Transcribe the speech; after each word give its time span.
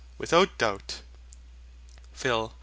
Without 0.17 0.57
doubt. 0.57 1.03
PHIL. 2.15 2.55